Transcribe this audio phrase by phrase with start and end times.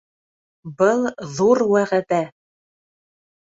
[0.79, 1.05] Был—
[1.35, 2.25] ҙур вәғәҙә.